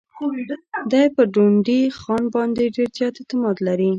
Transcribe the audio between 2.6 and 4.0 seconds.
ډېر زیات اعتماد لري.